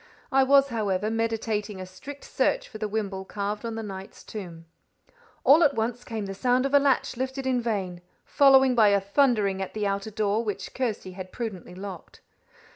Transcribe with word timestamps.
I 0.31 0.41
was, 0.41 0.69
however, 0.69 1.11
meditating 1.11 1.79
a 1.79 1.85
strict 1.85 2.23
search 2.23 2.67
for 2.67 2.79
the 2.79 2.87
wimble 2.87 3.23
carved 3.23 3.63
on 3.63 3.75
the 3.75 3.83
knight's 3.83 4.23
tomb. 4.23 4.65
All 5.43 5.61
at 5.63 5.75
once 5.75 6.03
came 6.03 6.25
the 6.25 6.33
sound 6.33 6.65
of 6.65 6.73
a 6.73 6.79
latch 6.79 7.17
lifted 7.17 7.45
in 7.45 7.61
vain, 7.61 8.01
followed 8.25 8.75
by 8.75 8.87
a 8.87 8.99
thundering 8.99 9.61
at 9.61 9.75
the 9.75 9.85
outer 9.85 10.09
door, 10.09 10.43
which 10.43 10.73
Kirsty 10.73 11.11
had 11.11 11.31
prudently 11.31 11.75
locked. 11.75 12.21